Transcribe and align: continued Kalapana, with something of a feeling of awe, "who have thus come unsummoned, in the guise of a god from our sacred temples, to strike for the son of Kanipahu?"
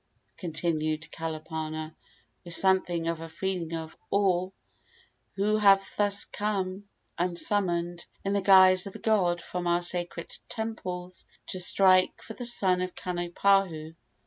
continued 0.35 1.01
Kalapana, 1.11 1.93
with 2.43 2.55
something 2.55 3.07
of 3.07 3.21
a 3.21 3.29
feeling 3.29 3.71
of 3.75 3.95
awe, 4.09 4.49
"who 5.35 5.57
have 5.57 5.87
thus 5.95 6.25
come 6.25 6.85
unsummoned, 7.19 8.07
in 8.25 8.33
the 8.33 8.41
guise 8.41 8.87
of 8.87 8.95
a 8.95 8.97
god 8.97 9.39
from 9.43 9.67
our 9.67 9.83
sacred 9.83 10.35
temples, 10.49 11.27
to 11.45 11.59
strike 11.59 12.19
for 12.19 12.33
the 12.33 12.45
son 12.47 12.81
of 12.81 12.95
Kanipahu?" 12.95 13.93